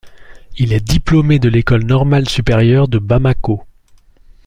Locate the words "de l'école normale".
1.37-2.27